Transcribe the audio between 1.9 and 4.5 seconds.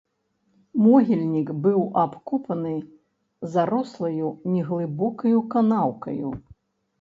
абкопаны зарослаю,